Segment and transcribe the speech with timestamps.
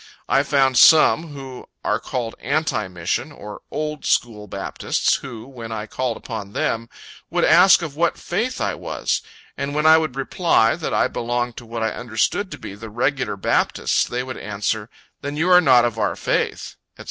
[0.27, 5.85] I found some who are called Anti Mission, or Old School Baptists, who, when I
[5.85, 6.89] called upon them,
[7.29, 9.21] would ask of what faith I was,
[9.55, 12.89] and when I would reply, that I belonged to what I understood to be the
[12.89, 14.89] Regular Baptists, they would answer,
[15.21, 16.99] "Then you are not of our faith," &c.